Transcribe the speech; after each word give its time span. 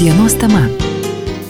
Dienos 0.00 0.34
tema. 0.38 0.68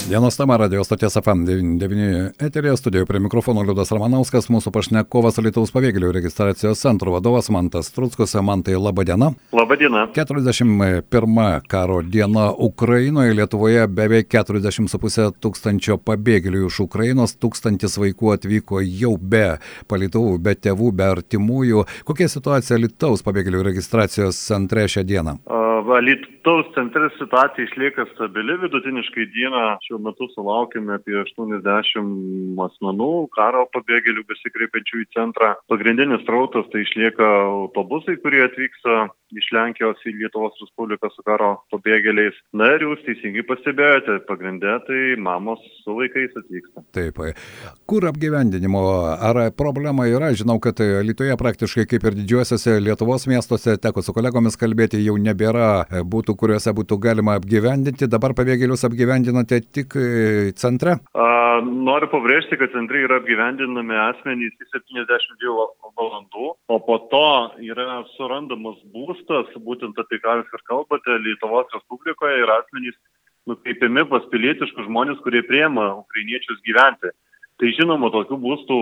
Dienos 0.08 0.36
tema 0.36 0.54
radio 0.56 0.84
stoties 0.84 1.16
FM99 1.16 2.44
eterėje 2.46 2.76
studijoje 2.78 3.08
prie 3.08 3.18
mikrofono 3.24 3.64
Liudas 3.66 3.90
Ramanauskas, 3.90 4.46
mūsų 4.54 4.70
pašnekovas 4.70 5.40
Lietuvos 5.42 5.74
pabėgėlių 5.74 6.12
registracijos 6.14 6.78
centro 6.78 7.10
vadovas 7.16 7.50
Mantas 7.50 7.90
Trutskus. 7.90 8.36
Mantai, 8.46 8.78
laba 8.78 9.02
diena. 9.02 9.32
Labą 9.50 9.80
dieną. 9.80 10.04
41 10.14 11.66
karo 11.66 11.98
diena 12.06 12.52
Ukrainoje, 12.54 13.34
Lietuvoje 13.34 13.88
beveik 13.90 14.30
40,5 14.30 15.42
tūkstančio 15.42 15.98
pabėgėlių 15.98 16.68
iš 16.70 16.80
Ukrainos, 16.86 17.34
tūkstantis 17.34 17.98
vaikų 17.98 18.36
atvyko 18.38 18.86
jau 18.86 19.16
be 19.18 19.56
palituvų, 19.90 20.38
be 20.38 20.54
tėvų, 20.54 20.94
be 20.94 21.10
artimųjų. 21.18 21.86
Kokia 22.06 22.30
situacija 22.30 22.78
Lietuvos 22.78 23.26
pabėgėlių 23.26 23.66
registracijos 23.72 24.38
centre 24.38 24.86
šią 24.86 25.02
dieną? 25.02 25.40
Alytaus 25.96 26.68
centre 26.74 27.08
situacija 27.18 27.64
išlieka 27.66 28.06
stabili, 28.14 28.56
vidutiniškai 28.62 29.26
dieną 29.34 29.62
šiuo 29.84 29.98
metu 30.04 30.28
sulaukime 30.32 30.96
apie 30.96 31.16
80 31.20 32.62
asmenų, 32.66 33.10
karo 33.36 33.66
pabėgėlių 33.74 34.24
besikreipiančių 34.30 35.02
į 35.02 35.08
centrą. 35.16 35.52
Pagrindinis 35.72 36.24
rautas 36.30 36.68
tai 36.72 36.84
išlieka 36.86 37.28
autobusai, 37.50 38.16
kurie 38.22 38.44
atvyksta 38.46 39.06
iš 39.36 39.48
Lenkijos 39.56 40.02
į 40.06 40.14
Lietuvos 40.20 40.56
Respubliką 40.62 41.10
su 41.12 41.24
karo 41.26 41.52
pabėgėliais. 41.72 42.36
Na 42.56 42.72
ir 42.74 42.86
jūs 42.86 43.02
teisingai 43.06 43.44
pastebėjote, 43.48 44.18
pagrindė 44.28 44.76
tai 44.86 45.00
mamos 45.20 45.62
su 45.82 45.96
vaikais 45.98 46.34
atvyksta. 46.40 46.84
Taip, 46.96 47.20
kur 47.88 48.06
apgyvendinimo, 48.10 48.82
ar 49.28 49.42
problema 49.56 50.08
yra? 50.10 50.32
Žinau, 50.36 50.58
kad 50.62 50.80
Lietuvoje 50.80 51.36
praktiškai 51.40 51.86
kaip 51.90 52.08
ir 52.08 52.18
didžiuosiuose 52.20 52.78
Lietuvos 52.82 53.26
miestuose, 53.30 53.76
teko 53.82 54.04
su 54.04 54.14
kolegomis 54.16 54.58
kalbėti, 54.60 55.02
jau 55.04 55.16
nebėra 55.20 55.86
būtų, 56.06 56.36
kuriuose 56.40 56.74
būtų 56.76 57.00
galima 57.02 57.36
apgyvendinti. 57.40 58.10
Dabar 58.10 58.34
pabėgėlius 58.38 58.86
apgyvendinate 58.88 59.62
tik 59.74 59.96
e, 60.00 60.52
centre? 60.58 60.98
A, 61.16 61.28
noriu 61.64 62.08
pabrėžti, 62.12 62.58
kad 62.60 62.72
centrai 62.74 63.04
yra 63.06 63.20
apgyvendinami 63.20 63.96
asmenys 64.08 64.56
į 64.60 64.68
72 64.72 65.68
valandų, 65.96 66.50
o 66.72 66.78
po 66.86 66.98
to 67.12 67.26
yra 67.64 68.02
surandamas 68.16 68.78
būstas, 68.94 69.25
būtent 69.28 69.98
apie 69.98 70.18
ką 70.22 70.40
jūs 70.40 70.54
ir 70.54 70.64
kalbate, 70.68 71.18
Lietuvos 71.24 71.72
Respublikoje 71.74 72.42
ir 72.42 72.52
asmenys 72.54 72.96
nukreipiami 73.46 74.04
pas 74.10 74.24
pilietiškus 74.32 74.88
žmonės, 74.88 75.22
kurie 75.24 75.42
priema 75.46 75.92
ukrainiečius 76.00 76.62
gyventi. 76.66 77.12
Tai 77.56 77.68
žinoma, 77.72 78.10
tokių 78.12 78.36
būstų 78.42 78.78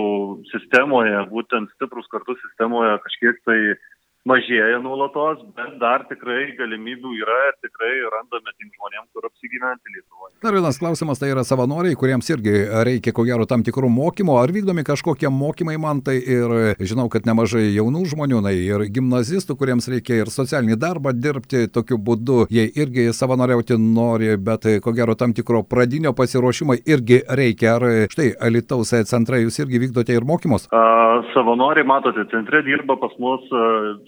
sistemoje, 0.51 1.15
būtent 1.31 1.71
stiprus 1.77 2.09
kartu 2.11 2.35
sistemoje 2.41 2.97
kažkiek 3.05 3.39
tai 3.47 3.59
mažėja 4.29 4.79
nuolatos, 4.81 5.43
bet 5.57 5.77
dar 5.81 6.07
tikrai 6.09 6.55
galimybių 6.59 7.13
yra 7.21 7.39
ir 7.51 7.57
tikrai 7.67 7.93
randame 8.15 8.55
tiem 8.57 8.71
žmonėm, 8.73 9.05
kur 9.13 9.27
apsigyventi 9.29 9.93
Lietuvoje. 9.93 10.33
Dar 10.45 10.57
vienas 10.57 10.79
klausimas, 10.81 11.21
tai 11.21 11.31
yra 11.33 11.45
savanoriai, 11.45 11.97
kuriems 12.01 12.29
irgi 12.33 12.55
reikia 12.89 13.13
ko 13.17 13.27
gero 13.29 13.45
tam 13.49 13.65
tikrų 13.67 13.91
mokymų, 13.93 14.37
ar 14.41 14.53
vykdomi 14.55 14.85
kažkokie 14.87 15.29
mokymai 15.33 15.77
man 15.81 16.01
tai 16.05 16.17
ir 16.21 16.77
žinau, 16.81 17.11
kad 17.13 17.29
nemažai 17.29 17.67
jaunų 17.75 18.05
žmonių, 18.15 18.41
na 18.45 18.55
ir 18.57 18.87
gimnazistų, 18.97 19.59
kuriems 19.61 19.91
reikia 19.93 20.23
ir 20.23 20.33
socialinį 20.33 20.81
darbą 20.81 21.13
dirbti, 21.17 21.67
tokiu 21.73 22.01
būdu 22.01 22.47
jie 22.53 22.65
irgi 22.81 23.11
savanoriauti 23.17 23.77
nori, 23.81 24.33
bet 24.41 24.69
ko 24.85 24.97
gero 24.97 25.17
tam 25.21 25.37
tikro 25.37 25.63
pradinio 25.69 26.15
pasiruošimo 26.17 26.79
irgi 26.81 27.21
reikia. 27.29 27.77
Ar 27.77 28.09
štai 28.13 28.33
Alitaus 28.41 28.93
centrai 29.09 29.43
jūs 29.45 29.61
irgi 29.61 29.81
vykdote 29.83 30.17
ir 30.17 30.25
mokymus? 30.29 30.69
A, 30.73 31.21
savanoriai, 31.35 31.87
matote, 31.89 32.25
centre 32.33 32.63
dirba 32.65 32.97
pas 33.01 33.13
mus 33.21 33.49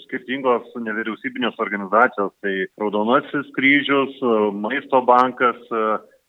skirtingos 0.07 0.73
nevyriausybinės 0.89 1.59
organizacijos, 1.63 2.35
tai 2.43 2.67
Raudonasis 2.81 3.51
kryžius, 3.59 4.19
Maisto 4.57 5.03
bankas, 5.07 5.61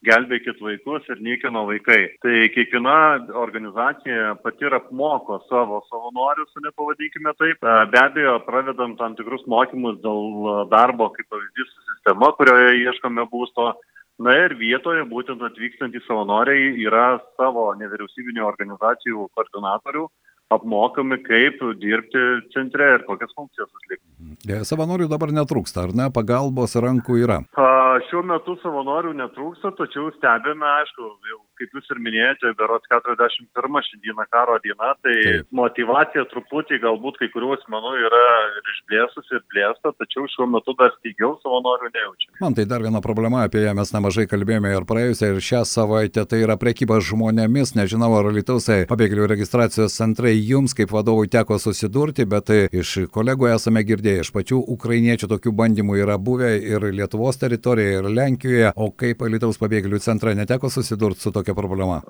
gelbėkit 0.06 0.60
vaikus 0.62 1.06
ir 1.10 1.20
niekino 1.24 1.64
vaikai. 1.68 2.00
Tai 2.22 2.34
kiekviena 2.54 2.94
organizacija 3.40 4.36
pati 4.44 4.68
ir 4.68 4.76
apmoko 4.78 5.40
savo 5.48 5.80
savanorius, 5.88 6.52
nepavadinkime 6.62 7.34
taip. 7.40 7.66
Be 7.92 8.02
abejo, 8.02 8.38
pravedam 8.46 8.96
tam 9.00 9.16
tikrus 9.18 9.42
mokymus 9.50 9.98
dėl 10.04 10.68
darbo, 10.70 11.10
kaip 11.16 11.26
pavyzdys, 11.32 11.74
sistema, 11.90 12.30
kurioje 12.38 12.78
ieškome 12.84 13.26
būsto. 13.32 13.72
Na 14.18 14.34
ir 14.34 14.56
vietoje 14.58 15.04
būtent 15.06 15.42
atvykstantys 15.46 16.06
savanoriai 16.08 16.72
yra 16.82 17.20
savo 17.38 17.68
nevyriausybinio 17.78 18.48
organizacijų 18.48 19.28
koordinatorių 19.34 20.08
apmokami, 20.54 21.18
kaip 21.26 21.60
dirbti 21.82 22.24
centre 22.54 22.92
ir 22.96 23.04
kokias 23.08 23.34
funkcijas 23.36 23.68
atlikti. 23.68 24.58
Savanorių 24.68 25.08
dabar 25.10 25.32
netrūksta, 25.36 25.88
ar 25.88 25.94
ne? 25.96 26.08
Pagalbos 26.14 26.76
rankų 26.80 27.20
yra. 27.24 27.42
A, 27.58 27.68
šiuo 28.08 28.24
metu 28.26 28.56
savanorių 28.62 29.14
netrūksta, 29.18 29.74
tačiau 29.80 30.08
stebime, 30.16 30.66
aišku, 30.80 31.12
jau 31.30 31.40
kaip 31.58 31.74
jūs 31.76 31.90
ir 31.92 32.00
minėjote, 32.02 32.52
berots 32.58 32.88
41 32.92 33.82
šiandieną 33.88 34.26
karo 34.32 34.58
diena, 34.64 34.94
tai 35.04 35.16
Taip. 35.18 35.48
motivacija 35.60 36.24
truputį 36.30 36.80
galbūt 36.84 37.18
kai 37.20 37.30
kurių 37.34 37.54
asmenų 37.58 37.94
yra 38.06 38.24
ir 38.58 38.72
išblėsusi 38.74 39.36
ir 39.38 39.44
blėsta, 39.52 39.92
tačiau 39.98 40.26
šiuo 40.32 40.48
metu 40.54 40.74
dar 40.78 40.92
stygiau 40.98 41.34
savanorių 41.42 41.90
nejaučiame. 41.94 42.38
Man 42.42 42.56
tai 42.56 42.66
dar 42.70 42.84
viena 42.84 43.02
problema, 43.04 43.44
apie 43.46 43.64
ją 43.64 43.74
mes 43.78 43.92
nemažai 43.94 44.28
kalbėjome 44.30 44.72
ir 44.74 44.86
praėjusią, 44.88 45.32
ir 45.34 45.44
šią 45.48 45.62
savaitę, 45.68 46.24
tai 46.30 46.42
yra 46.44 46.58
prekyba 46.60 47.00
žmonėmis, 47.04 47.74
nežinau, 47.78 48.12
ar 48.18 48.30
Lietuvai 48.38 48.84
pabėgėlių 48.88 49.26
registracijos 49.32 49.96
centrai 49.98 50.34
jums 50.36 50.74
kaip 50.78 50.92
vadovui 50.94 51.28
teko 51.32 51.58
susidurti, 51.60 52.26
bet 52.28 52.48
tai 52.48 52.60
iš 52.72 53.10
kolegų 53.14 53.50
esame 53.52 53.82
girdėję, 53.86 54.24
iš 54.24 54.32
pačių 54.34 54.60
ukrainiečių 54.76 55.30
tokių 55.34 55.52
bandymų 55.58 55.98
yra 56.04 56.18
buvę 56.18 56.54
ir 56.58 56.88
Lietuvos 56.94 57.40
teritorijoje, 57.40 57.98
ir 57.98 58.10
Lenkijoje, 58.18 58.72
o 58.76 58.90
kaip 58.90 59.24
Lietuvos 59.26 59.60
pabėgėlių 59.60 60.00
centrai 60.04 60.36
neteko 60.38 60.70
susidurti 60.72 61.24
su 61.24 61.32
tokia 61.34 61.47
problema? 61.56 62.00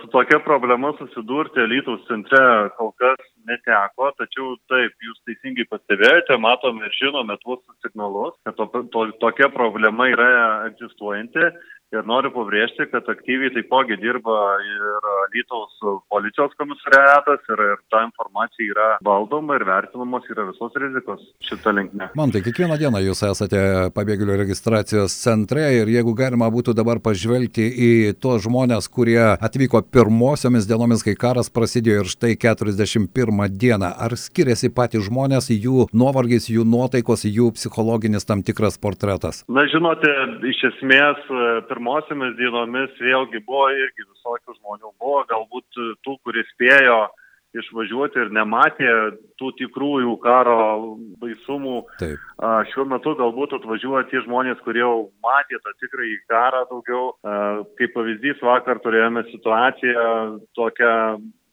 Su 0.00 0.10
tokia 0.14 0.40
problema 0.44 0.92
susidurti 0.98 1.66
Lietuvos 1.70 2.04
centre 2.08 2.42
kol 2.78 2.92
kas 3.00 3.22
neteko, 3.48 4.10
tačiau 4.20 4.56
taip, 4.70 4.94
jūs 5.04 5.18
teisingai 5.28 5.68
pastebėjote, 5.70 6.38
matome 6.42 6.86
ir 6.88 6.94
žinome 6.98 7.38
tuos 7.44 7.62
signalus, 7.84 8.36
kad 8.46 8.58
to, 8.58 8.68
to, 8.92 9.08
tokia 9.22 9.50
problema 9.54 10.10
yra 10.12 10.30
egzistuojanti 10.68 11.50
Ir 11.88 12.04
noriu 12.04 12.28
pabrėžti, 12.34 12.84
kad 12.92 13.06
aktyviai 13.08 13.48
taipogi 13.54 13.96
dirba 13.96 14.36
ir 14.60 15.06
Lytaus 15.32 15.72
policijos 16.18 16.52
komisariatas 16.58 17.40
ir, 17.52 17.64
ir 17.72 17.78
ta 17.92 18.02
informacija 18.02 18.66
yra 18.72 18.88
valdoma 19.04 19.56
ir 19.58 19.64
vertinamos 19.68 20.26
yra 20.32 20.48
visos 20.50 20.74
rizikos 20.82 21.22
šitą 21.48 21.74
linkmę. 21.78 22.10
Man 22.18 22.32
tai 22.34 22.42
kiekvieną 22.42 22.78
dieną 22.80 23.02
jūs 23.06 23.22
esate 23.30 23.62
pabėgėlių 23.96 24.38
registracijos 24.42 25.14
centre 25.22 25.68
ir 25.78 25.90
jeigu 25.92 26.14
galima 26.18 26.50
būtų 26.52 26.74
dabar 26.78 27.00
pažvelgti 27.04 27.68
į 27.88 27.90
tuos 28.22 28.42
žmonės, 28.46 28.90
kurie 28.90 29.20
atvyko 29.34 29.82
pirmosiomis 29.94 30.66
dienomis, 30.68 31.04
kai 31.06 31.14
karas 31.18 31.52
prasidėjo 31.54 32.04
ir 32.04 32.12
štai 32.12 32.34
41 32.40 33.58
dieną, 33.62 33.92
ar 34.06 34.16
skiriasi 34.18 34.72
patys 34.74 35.06
žmonės, 35.08 35.50
jų 35.54 35.88
nuovargis, 35.94 36.50
jų 36.50 36.66
nuotaikos, 36.68 37.26
jų 37.28 37.52
psichologinis 37.56 38.26
tam 38.28 38.42
tikras 38.46 38.78
portretas? 38.82 39.44
Na, 39.48 39.66
žinote, 39.70 40.10
iš 40.50 40.64
esmės 40.72 41.22
pirmosiomis 41.70 42.36
dienomis 42.40 42.94
vėlgi 43.02 43.44
buvo 43.46 43.68
irgi 43.74 44.06
visokių 44.06 44.56
žmonių. 44.58 44.92
Buvo 45.00 45.22
galbūt 45.30 45.82
tų, 46.08 46.18
kurie 46.24 46.44
spėjo 46.54 47.04
išvažiuoti 47.56 48.20
ir 48.20 48.32
nematė 48.36 48.90
tų 49.40 49.52
tikrųjų 49.60 50.14
karo 50.20 50.56
baisumų. 51.22 51.78
Taip. 52.00 52.20
Šiuo 52.72 52.84
metu 52.90 53.14
galbūt 53.18 53.56
atvažiuoja 53.56 54.04
tie 54.10 54.20
žmonės, 54.26 54.60
kurie 54.66 54.82
jau 54.82 55.08
matė 55.24 55.60
tą 55.64 55.72
tikrąjį 55.80 56.18
karą 56.28 56.64
daugiau. 56.70 57.06
Kaip 57.80 57.94
pavyzdys, 57.96 58.44
vakar 58.44 58.82
turėjome 58.84 59.24
situaciją 59.32 60.04
tokią 60.58 60.92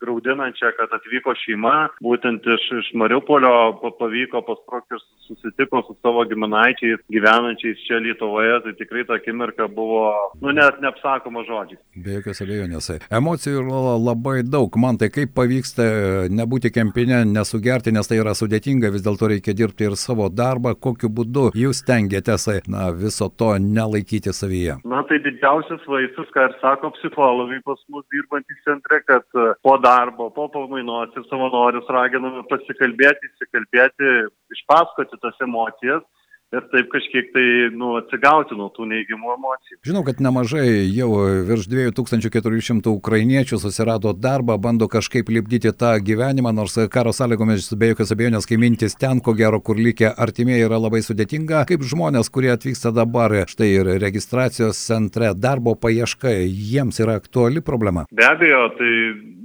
graudinančią, 0.06 0.72
kad 0.78 0.94
atvyko 1.00 1.36
šeima, 1.42 1.76
būtent 2.06 2.46
iš, 2.56 2.70
iš 2.80 2.94
Mariupolio 3.02 3.92
pavyko 4.00 4.46
pasprokti 4.48 4.98
ir 4.98 5.04
susitiko 5.28 5.82
su 5.88 5.96
savo 6.02 6.24
giminaičiais 6.30 7.02
gyvenančiais 7.12 7.82
čia 7.88 8.00
Lietuvoje, 8.04 8.60
tai 8.64 8.74
tikrai 8.80 9.06
ta 9.08 9.18
akimirka 9.20 9.68
buvo, 9.68 10.12
nu, 10.42 10.54
net 10.56 10.80
neapsakoma 10.84 11.44
žodžiais. 11.48 11.82
Be 12.06 12.18
jokios 12.20 12.42
abejonės. 12.46 12.92
Emocijų 13.20 13.64
yra 13.64 13.96
labai 14.00 14.38
daug. 14.46 14.78
Man 14.82 15.00
tai 15.02 15.10
kaip 15.14 15.34
pavyksta 15.38 15.86
nebūti 16.32 16.72
kempinė, 16.76 17.24
nesugerti, 17.30 17.94
nes 17.96 18.10
tai 18.10 18.20
yra 18.22 18.36
sudėtinga, 18.38 18.92
vis 18.94 19.06
dėlto 19.06 19.32
reikia 19.32 19.56
dirbti 19.58 19.90
ir 19.90 19.98
savo 20.00 20.30
darbą, 20.30 20.76
kokiu 20.76 21.10
būdu 21.10 21.50
jūs 21.58 21.82
tengiatės 21.88 22.48
na, 22.70 22.90
viso 22.94 23.30
to 23.30 23.54
nelaikyti 23.62 24.34
savyje. 24.36 24.80
Na, 24.86 25.02
tai 25.10 25.20
didžiausias 25.26 25.86
vaisius, 25.90 26.30
ką 26.36 26.50
ir 26.50 26.58
sako 26.62 26.92
psichologai 27.00 27.62
pas 27.66 27.82
mus 27.90 28.06
dirbantys 28.14 28.62
centre, 28.68 29.02
kad 29.08 29.26
po 29.66 29.78
darbo, 29.82 29.95
po 30.18 30.48
pamainos 30.54 31.16
ir 31.16 31.26
savanorius 31.30 31.90
raginame 31.98 32.44
pasikalbėti, 32.52 33.32
įsikalbėti, 33.32 34.12
išpasakoti 34.58 35.22
tas 35.24 35.42
emocijas 35.48 36.04
ir 36.54 36.66
taip 36.72 36.90
kažkiek 36.94 37.32
tai 37.34 37.46
nu, 37.76 37.96
atsigauti 38.00 38.56
nuo 38.58 38.68
tų 38.74 38.88
neigiamų 38.92 39.34
emocijų. 39.36 39.80
Žinau, 39.88 40.04
kad 40.08 40.22
nemažai 40.24 40.68
jau 40.94 41.10
virš 41.48 41.68
2400 41.72 42.94
ukrainiečių 42.94 43.60
susirado 43.62 44.14
darbą, 44.14 44.58
bando 44.62 44.88
kažkaip 44.92 45.30
lipdyti 45.34 45.74
tą 45.76 45.96
gyvenimą, 46.06 46.54
nors 46.56 46.78
karo 46.94 47.14
sąlygomis 47.16 47.72
be 47.80 47.92
jokios 47.92 48.14
abejonės, 48.16 48.48
kai 48.50 48.60
mintis 48.62 48.98
ten, 49.00 49.22
ko 49.26 49.36
gero, 49.38 49.60
kur 49.60 49.80
likę 49.82 50.14
artimieji 50.14 50.68
yra 50.70 50.80
labai 50.82 51.02
sudėtinga, 51.06 51.66
kaip 51.70 51.86
žmonės, 51.86 52.32
kurie 52.34 52.54
atvyksta 52.54 52.94
dabar, 52.96 53.34
štai 53.50 53.72
ir 53.74 53.94
registracijos 54.04 54.80
centre, 54.80 55.34
darbo 55.36 55.76
paieška, 55.76 56.38
jiems 56.46 57.02
yra 57.04 57.18
aktuali 57.20 57.64
problema. 57.66 58.06
Be 58.16 58.28
abejo, 58.30 58.68
tai 58.80 58.92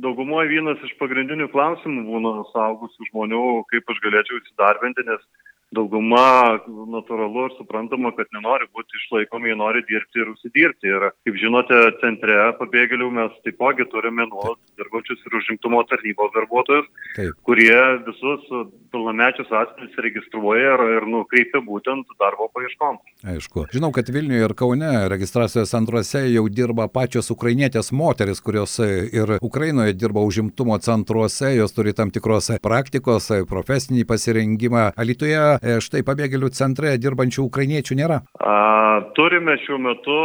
daugumoje 0.04 0.50
vienas 0.50 0.80
iš 0.86 0.92
pagrindinių 1.00 1.48
klausimų 1.52 2.04
būna 2.08 2.32
saugusių 2.52 3.08
žmonių, 3.10 3.42
kaip 3.72 3.92
aš 3.92 4.02
galėčiau 4.06 4.40
įsidarbinti, 4.40 5.06
nes 5.08 5.26
dauguma 5.74 6.58
natūralu 6.66 7.46
ir 7.48 7.54
suprantama, 7.56 8.12
kad 8.16 8.30
nenori 8.34 8.66
būti 8.74 8.98
išlaikomi, 8.98 9.50
jie 9.50 9.58
nori 9.58 9.82
dirbti 9.88 10.22
ir 10.22 10.32
užsidirbti. 10.32 10.90
Ir 10.90 11.06
kaip 11.26 11.38
žinote, 11.40 11.78
centre 12.02 12.38
pabėgėlių 12.58 13.10
mes 13.14 13.36
taipogi 13.46 13.86
turime 13.92 14.26
nuolat 14.30 14.58
dirbančius 14.80 15.22
ir 15.26 15.38
užimtumo 15.40 15.82
tarnybos 15.90 16.32
darbuotojus, 16.34 16.88
Taip. 17.16 17.38
kurie 17.46 17.78
visus 18.08 18.46
pilnamečius 18.90 19.52
asmenys 19.62 19.98
registruoja 20.02 20.74
ir, 20.74 20.84
ir 20.98 21.08
nukreipia 21.10 21.62
būtent 21.66 22.10
darbo 22.20 22.50
paieškom. 22.54 22.98
Aišku. 23.30 23.66
Žinau, 23.74 23.92
kad 23.94 24.10
Vilniuje 24.10 24.48
ir 24.48 24.56
Kaune 24.58 24.90
registracijos 25.12 25.70
centruose 25.70 26.24
jau 26.32 26.46
dirba 26.50 26.88
pačios 26.90 27.30
ukrainietės 27.30 27.92
moteris, 27.94 28.42
kurios 28.42 28.78
ir 28.80 29.36
Ukrainoje 29.44 29.94
dirba 29.94 30.24
užimtumo 30.26 30.78
centruose, 30.82 31.52
jos 31.54 31.74
turi 31.76 31.94
tam 31.96 32.10
tikros 32.10 32.50
praktikos, 32.62 33.30
profesinį 33.50 34.06
pasirengimą. 34.08 34.90
Alitoje 34.98 35.59
štai 35.60 36.04
pabėgėlių 36.06 36.50
centre 36.56 36.94
dirbančių 37.00 37.44
ukrainiečių 37.46 37.98
nėra? 38.00 38.22
A, 38.40 38.56
turime 39.16 39.58
šiuo 39.64 39.78
metu 39.82 40.16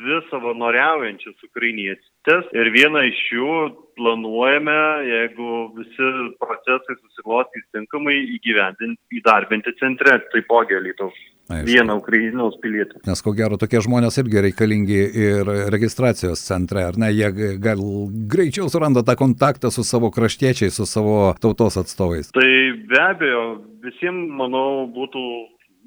dvi 0.00 0.18
savanoriaujančias 0.30 1.46
ukrainietės 1.48 2.48
ir 2.56 2.70
vieną 2.74 3.02
iš 3.10 3.20
jų 3.36 3.56
planuojame, 4.00 4.78
jeigu 5.08 5.56
visi 5.76 6.08
procesai 6.40 6.96
susiklostys 6.96 7.66
tinkamai, 7.76 8.16
įgyvendinti, 8.38 9.20
įdarbinti 9.20 9.76
centre, 9.80 10.16
taipogi 10.32 10.80
Lietuvos. 10.86 11.20
Vieną 11.50 11.96
Ukrainos 11.98 12.54
pilietį. 12.62 13.00
Nes 13.08 13.20
ko 13.26 13.32
gero 13.34 13.56
tokie 13.58 13.80
žmonės 13.82 14.20
irgi 14.22 14.44
reikalingi 14.44 15.00
ir 15.24 15.48
registracijos 15.74 16.44
centre, 16.46 16.84
ar 16.86 16.98
ne? 17.00 17.08
Jie 17.10 17.56
gal 17.58 17.82
greičiau 18.30 18.70
suranda 18.70 19.02
tą 19.02 19.16
kontaktą 19.18 19.72
su 19.74 19.82
savo 19.82 20.12
kraštiečiais, 20.14 20.78
su 20.78 20.86
savo 20.86 21.32
tautos 21.42 21.80
atstovais. 21.80 22.30
Tai 22.36 22.50
be 22.86 23.02
abejo, 23.02 23.42
visiems, 23.82 24.30
manau, 24.38 24.86
būtų 24.94 25.24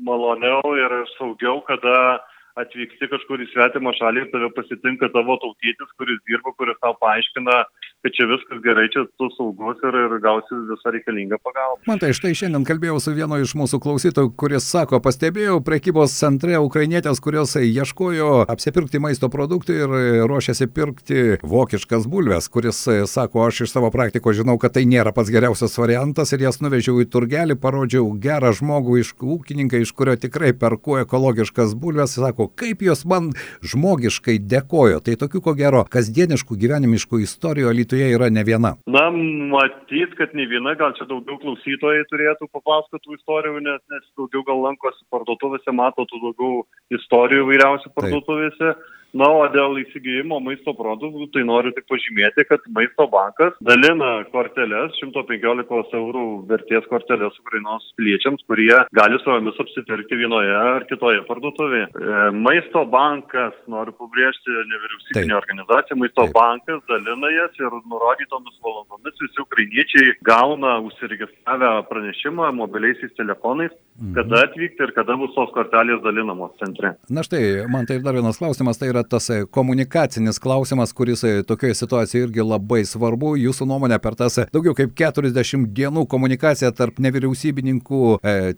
maloniau 0.03 0.75
ir 0.83 0.99
saugiau, 1.15 1.61
kada 1.69 2.19
atvyksti 2.59 3.09
kažkur 3.11 3.41
į 3.43 3.49
svetimą 3.51 3.93
šalį 3.97 4.25
ir 4.25 4.29
tave 4.33 4.49
pasitinka 4.57 5.09
tavo 5.13 5.37
tautietis, 5.41 5.89
kuris 5.97 6.21
dirba, 6.29 6.53
kuris 6.57 6.77
tau 6.83 6.93
paaiškina, 7.01 7.63
kad 8.03 8.11
čia 8.11 8.25
viskas 8.27 8.59
gerai, 8.63 8.89
čia 8.91 9.05
tu 9.17 9.29
saugus 9.37 9.79
ir, 9.87 9.95
ir 9.95 10.13
gausi 10.19 10.57
visą 10.67 10.91
reikalingą 10.91 11.37
pagalbą. 11.39 11.79
Man 11.87 12.01
tai 12.01 12.11
štai 12.15 12.33
šiandien 12.35 12.65
kalbėjau 12.67 12.97
su 12.99 13.13
vienu 13.15 13.37
iš 13.39 13.53
mūsų 13.55 13.79
klausytojų, 13.83 14.33
kuris 14.35 14.67
sako, 14.67 14.99
pastebėjau 15.03 15.61
prekybos 15.63 16.11
centre 16.17 16.59
ukrainietės, 16.59 17.21
kurios 17.23 17.55
ieškojo 17.55 18.43
apsipirkti 18.51 18.99
maisto 18.99 19.29
produktų 19.31 19.77
ir 19.77 19.93
ruošiasi 20.27 20.67
pirkti 20.75 21.21
vokiškas 21.47 22.09
bulves, 22.11 22.49
kuris 22.51 22.81
sako, 23.07 23.45
aš 23.47 23.63
iš 23.67 23.75
savo 23.77 23.91
praktiko 23.93 24.35
žinau, 24.35 24.57
kad 24.59 24.75
tai 24.75 24.83
nėra 24.89 25.15
pats 25.15 25.31
geriausias 25.31 25.79
variantas 25.79 26.35
ir 26.35 26.43
jas 26.43 26.59
nuvežiau 26.59 26.99
į 27.05 27.07
turgelį, 27.13 27.55
parodžiau 27.63 28.09
gerą 28.19 28.51
žmogų 28.51 28.99
iš 28.99 29.13
ūkininką, 29.15 29.79
iš 29.79 29.95
kurio 29.95 30.17
tikrai 30.19 30.51
perku 30.51 30.99
ekologiškas 31.05 31.71
bulves, 31.79 32.17
sako, 32.19 32.49
kaip 32.51 32.83
jos 32.83 33.05
man 33.07 33.31
žmogiškai 33.63 34.41
dėkojo. 34.43 34.99
Tai 35.07 35.17
tokių 35.23 35.43
ko 35.47 35.55
gero 35.55 35.87
kasdieniškų 35.87 36.59
gyvenimiškų 36.65 37.23
istorijų 37.23 37.71
alytų 37.93 38.03
Lietuvoje 38.03 38.15
yra 38.15 38.29
ne 38.29 38.43
viena. 38.43 38.75
Na, 38.87 39.09
matyt, 39.11 40.15
kad 40.17 40.33
ne 40.33 40.45
viena, 40.47 40.75
gal 40.75 40.93
čia 40.97 41.05
daugiau 41.05 41.37
klausytojai 41.41 42.05
turėtų 42.09 42.49
papasakoti 42.51 43.03
tų 43.05 43.17
istorijų, 43.17 43.61
nes, 43.61 43.81
nes 43.91 44.03
daugiau 44.17 44.43
gal 44.43 44.61
lankosi 44.63 45.03
parduotuvėse, 45.11 45.71
mato 45.71 46.05
tų 46.05 46.21
daugiau 46.21 46.65
istorijų 46.91 47.47
vairiausių 47.49 47.93
parduotuvėse. 47.95 48.73
Taip. 48.73 48.89
Na, 49.13 49.27
o 49.29 49.43
dėl 49.53 49.77
įsigijimo 49.83 50.39
maisto 50.41 50.73
produktų, 50.73 51.27
tai 51.35 51.43
noriu 51.45 51.69
tik 51.75 51.85
pažymėti, 51.89 52.47
kad 52.49 52.63
maisto 52.73 53.05
bankas 53.11 53.53
dalina 53.61 54.23
korteles, 54.33 54.95
115 54.97 55.93
eurų 55.99 56.23
vertės 56.49 56.87
korteles 56.89 57.37
Ukrainos 57.43 57.85
piliečiams, 57.99 58.41
kurie 58.49 58.73
gali 58.97 59.19
su 59.21 59.29
jomis 59.29 59.59
apsipirkti 59.61 60.17
vienoje 60.17 60.55
ar 60.57 60.87
kitoje 60.89 61.21
parduotuvėje. 61.27 61.91
E, 61.93 62.23
maisto 62.33 62.81
bankas, 62.89 63.53
noriu 63.69 63.93
pabrėžti, 63.99 64.55
nevyriausybinė 64.71 65.37
organizacija, 65.37 65.99
maisto 66.01 66.25
Taip. 66.25 66.33
bankas 66.39 66.81
dalina 66.89 67.29
jas 67.35 67.61
ir 67.61 67.77
nurodytomis 67.93 68.57
valandomis 68.65 69.21
visi 69.21 69.45
ukrainiečiai 69.45 70.17
gauna 70.25 70.79
užsiregistravę 70.89 71.71
pranešimą 71.91 72.49
mobiliaisiais 72.63 73.13
telefonais, 73.21 73.77
mhm. 74.01 74.17
kada 74.17 74.41
atvykti 74.49 74.87
ir 74.87 74.97
kada 74.97 75.21
bus 75.21 75.37
tos 75.37 75.53
kortelės 75.53 76.01
dalinamos 76.01 76.57
centre. 76.57 76.95
Na 77.13 77.21
štai, 77.21 77.43
man 77.69 77.85
tai 77.85 78.01
dar 78.01 78.17
vienas 78.17 78.41
klausimas, 78.41 78.81
tai 78.81 78.89
yra 78.89 79.02
tas 79.09 79.29
e, 79.29 79.43
komunikacinis 79.45 80.39
klausimas, 80.39 80.93
kuris 80.93 81.23
e, 81.23 81.31
tokioje 81.47 81.77
situacijoje 81.79 82.27
irgi 82.27 82.45
labai 82.45 82.83
svarbu. 82.87 83.33
Jūsų 83.41 83.67
nuomonė 83.69 83.99
per 84.03 84.17
tas 84.19 84.37
e, 84.41 84.45
daugiau 84.53 84.75
kaip 84.77 84.93
40 84.99 85.67
dienų 85.77 86.05
komunikacija 86.11 86.71
tarp 86.75 86.99
nevyriausybininkų, 87.03 88.01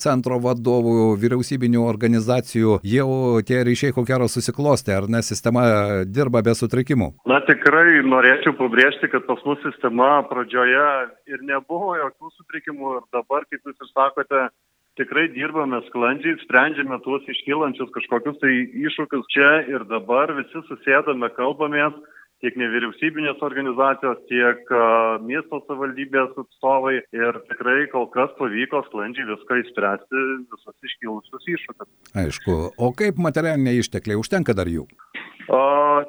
centro 0.02 0.38
vadovų, 0.44 1.16
vyriausybinių 1.22 1.84
organizacijų, 1.86 2.80
jau 2.86 3.10
tie 3.48 3.62
ryšiai 3.68 3.96
ko 3.96 4.04
gero 4.08 4.28
susiklosti, 4.32 4.94
ar 4.96 5.10
ne 5.12 5.22
sistema 5.26 5.66
dirba 6.06 6.44
be 6.46 6.56
sutrikimų? 6.58 7.12
Na 7.30 7.42
tikrai 7.48 8.02
norėčiau 8.06 8.56
pabrėžti, 8.60 9.10
kad 9.12 9.26
pas 9.30 9.42
mus 9.48 9.62
sistema 9.66 10.20
pradžioje 10.30 10.88
ir 11.32 11.44
nebuvo 11.48 11.96
jokių 12.00 12.32
sutrikimų 12.38 12.96
ir 13.00 13.04
dabar, 13.16 13.48
kaip 13.50 13.62
jūs 13.62 13.76
ir 13.80 13.92
sakote, 13.94 14.48
tikrai 15.00 15.28
dirbame 15.36 15.82
sklandžiai, 15.90 16.40
sprendžiame 16.44 17.00
tuos 17.04 17.24
iškylančius 17.32 17.94
kažkokius 17.96 18.42
tai 18.42 18.54
iššūkius 18.88 19.32
čia 19.34 19.52
ir 19.72 19.88
dabar, 19.90 20.34
visi 20.38 20.62
susėdame, 20.70 21.30
kalbamės, 21.36 21.98
tiek 22.44 22.58
nevyriausybinės 22.60 23.42
organizacijos, 23.46 24.20
tiek 24.30 24.72
miesto 25.26 25.62
savivaldybės 25.66 26.36
atstovai 26.42 26.98
ir 27.16 27.40
tikrai 27.50 27.86
kol 27.94 28.10
kas 28.14 28.34
pavyko 28.40 28.84
sklandžiai 28.90 29.30
viską 29.32 29.62
įspręsti, 29.64 30.26
visus 30.52 30.90
iškilusius 30.92 31.50
iššūkius. 31.56 31.92
Aišku, 32.26 32.58
o 32.76 32.92
kaip 32.98 33.20
materialiniai 33.28 33.82
ištekliai, 33.82 34.20
užtenka 34.20 34.56
dar 34.58 34.72
jų? 34.72 34.86
O, 35.46 35.58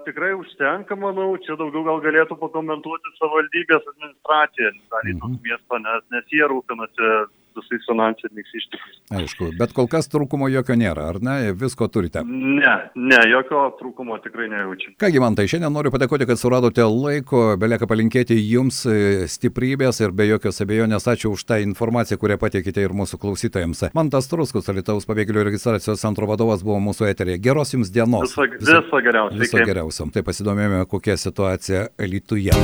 tikrai 0.06 0.30
užtenka, 0.32 0.96
manau, 0.96 1.34
čia 1.44 1.58
daugiau 1.60 1.84
gal 1.84 1.98
galėtų 2.04 2.38
pakomentuoti 2.40 3.10
savivaldybės 3.18 3.90
administracija, 3.92 4.70
dalį 4.94 5.18
mhm. 5.18 5.40
miesto, 5.44 5.80
nes, 5.84 6.06
nes 6.14 6.32
jie 6.32 6.46
rūpinasi 6.48 7.10
visais 7.58 7.85
finansiniais 7.88 8.53
ištekliais. 8.61 8.99
Aišku, 9.17 9.50
bet 9.58 9.73
kol 9.76 9.88
kas 9.91 10.11
trūkumo 10.12 10.49
jokio 10.53 10.76
nėra, 10.79 11.11
ar 11.12 11.20
ne? 11.25 11.37
Visko 11.56 11.88
turite? 11.93 12.23
Ne, 12.26 12.75
ne, 12.94 13.20
jokio 13.31 13.67
trūkumo 13.81 14.19
tikrai 14.25 14.48
nejaučiu. 14.53 14.94
Kągi 15.03 15.22
man 15.22 15.39
tai 15.39 15.46
šiandien 15.51 15.72
noriu 15.75 15.93
padėkoti, 15.94 16.29
kad 16.29 16.41
suradote 16.41 16.84
laiko, 16.86 17.44
belieka 17.60 17.89
palinkėti 17.91 18.39
jums 18.41 18.82
e, 18.91 19.27
stiprybės 19.31 20.03
ir 20.03 20.15
be 20.17 20.29
jokios 20.31 20.63
abejonės 20.65 21.08
ačiū 21.13 21.32
už 21.36 21.46
tą 21.48 21.60
informaciją, 21.65 22.20
kurią 22.22 22.39
pateikite 22.43 22.84
ir 22.84 22.96
mūsų 22.96 23.20
klausytojams. 23.22 23.86
Mantas 23.96 24.31
Truskus, 24.31 24.70
Alitaus 24.72 25.08
pabėgėlių 25.08 25.46
registracijos 25.51 26.03
centro 26.03 26.29
vadovas, 26.31 26.65
buvo 26.67 26.81
mūsų 26.91 27.10
eterėje. 27.13 27.43
Geros 27.46 27.75
jums 27.77 27.93
dienos. 27.94 28.31
Viso, 28.31 28.48
viso, 28.58 28.82
viso 28.82 29.03
geriausio. 29.08 29.41
Viso 29.44 29.65
geriausio. 29.65 30.10
Tai 30.15 30.27
pasidomėjome, 30.27 30.84
kokia 30.91 31.19
situacija 31.20 31.89
Lietuvoje. 32.03 32.55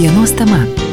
Dienos 0.00 0.32
tema. 0.32 0.89